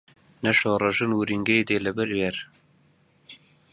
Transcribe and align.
نە 0.43 0.51
شۆڕەژن 0.59 1.11
ورینگەی 1.15 1.65
دێ 1.67 1.77
لەبەر 1.85 2.09
بێر 2.17 2.37